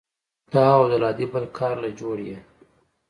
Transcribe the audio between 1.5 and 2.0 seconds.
كار له